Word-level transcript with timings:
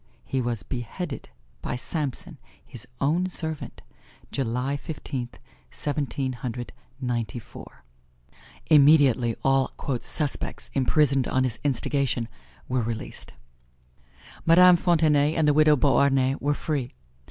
He 0.25 0.41
was 0.41 0.63
beheaded 0.63 1.29
by 1.61 1.75
Samson, 1.75 2.39
his 2.65 2.87
own 2.99 3.29
servant, 3.29 3.83
July 4.31 4.75
Fifteenth, 4.75 5.37
Seventeen 5.69 6.33
Hundred 6.33 6.73
Ninety 6.99 7.37
four. 7.37 7.83
Immediately 8.65 9.35
all 9.43 9.71
"suspects" 10.01 10.71
imprisoned 10.73 11.27
on 11.27 11.43
his 11.43 11.59
instigation 11.63 12.29
were 12.67 12.81
released. 12.81 13.33
Madame 14.43 14.75
Fontenay 14.75 15.35
and 15.35 15.47
the 15.47 15.53
widow 15.53 15.75
Beauharnais 15.75 16.37
were 16.39 16.55
free. 16.55 16.93